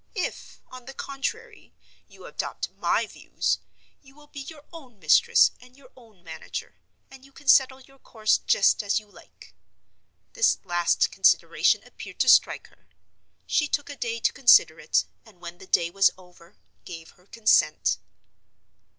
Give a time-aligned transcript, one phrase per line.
[0.15, 1.75] If, on the contrary,
[2.07, 3.59] you adopt my views,
[4.01, 6.79] you will be your own mistress and your own manager,
[7.11, 9.53] and you can settle your course just as you like."
[10.33, 12.87] This last consideration appeared to strike her.
[13.45, 17.27] She took a day to consider it; and, when the day was over, gave her
[17.27, 17.99] consent.